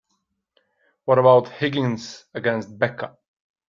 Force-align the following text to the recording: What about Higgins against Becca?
What 1.05 1.19
about 1.19 1.47
Higgins 1.49 2.25
against 2.33 2.75
Becca? 2.75 3.17